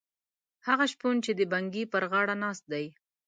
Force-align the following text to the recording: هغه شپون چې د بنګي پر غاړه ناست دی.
هغه 0.67 0.85
شپون 0.91 1.15
چې 1.25 1.31
د 1.35 1.41
بنګي 1.51 1.83
پر 1.91 2.03
غاړه 2.11 2.35
ناست 2.43 2.63
دی. 2.71 2.85